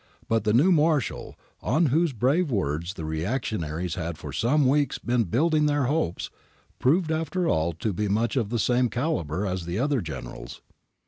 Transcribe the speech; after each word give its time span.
But 0.27 0.45
the 0.45 0.51
new 0.53 0.71
Marshal, 0.71 1.35
on 1.61 1.85
whose 1.93 2.11
brave 2.11 2.49
words 2.49 2.95
the 2.95 3.05
reactionaries 3.05 3.93
had 3.93 4.17
for 4.17 4.33
some 4.33 4.65
weeks 4.65 4.97
been 4.97 5.25
building 5.25 5.67
their 5.67 5.83
hopes, 5.83 6.31
proved 6.79 7.11
after 7.11 7.47
all 7.47 7.73
to 7.73 7.93
be 7.93 8.05
of 8.05 8.11
much 8.11 8.33
the 8.33 8.57
same 8.57 8.89
calibre 8.89 9.47
as 9.47 9.67
the 9.67 9.77
other 9.77 10.01
Generals. 10.01 10.63